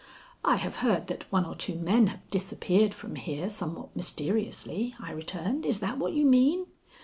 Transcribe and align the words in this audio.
"I 0.43 0.55
have 0.55 0.77
heard 0.77 1.05
that 1.09 1.31
one 1.31 1.45
or 1.45 1.53
two 1.53 1.75
men 1.77 2.07
have 2.07 2.27
disappeared 2.31 2.95
from 2.95 3.17
here 3.17 3.49
somewhat 3.49 3.95
mysteriously," 3.95 4.95
I 4.99 5.11
returned. 5.11 5.63
"Is 5.63 5.79
that 5.81 5.99
what 5.99 6.13
you 6.13 6.25
mean?" 6.25 6.65